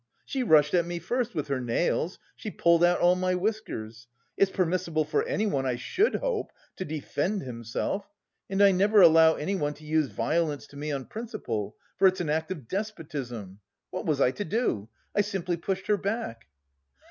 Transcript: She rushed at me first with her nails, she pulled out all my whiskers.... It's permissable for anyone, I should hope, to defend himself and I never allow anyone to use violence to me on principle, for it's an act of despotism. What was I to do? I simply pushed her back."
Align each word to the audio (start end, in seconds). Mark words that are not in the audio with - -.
She 0.25 0.41
rushed 0.41 0.73
at 0.73 0.87
me 0.87 0.97
first 0.97 1.35
with 1.35 1.47
her 1.49 1.61
nails, 1.61 2.17
she 2.35 2.49
pulled 2.49 2.83
out 2.83 3.01
all 3.01 3.13
my 3.15 3.35
whiskers.... 3.35 4.07
It's 4.35 4.49
permissable 4.49 5.05
for 5.05 5.21
anyone, 5.25 5.67
I 5.67 5.75
should 5.75 6.15
hope, 6.15 6.51
to 6.77 6.85
defend 6.85 7.43
himself 7.43 8.09
and 8.49 8.63
I 8.63 8.71
never 8.71 9.01
allow 9.03 9.35
anyone 9.35 9.75
to 9.75 9.85
use 9.85 10.07
violence 10.07 10.65
to 10.69 10.75
me 10.75 10.91
on 10.91 11.05
principle, 11.05 11.75
for 11.97 12.07
it's 12.07 12.19
an 12.19 12.31
act 12.31 12.49
of 12.49 12.67
despotism. 12.67 13.59
What 13.91 14.07
was 14.07 14.19
I 14.19 14.31
to 14.31 14.43
do? 14.43 14.89
I 15.15 15.21
simply 15.21 15.55
pushed 15.55 15.85
her 15.85 15.97
back." 15.97 16.47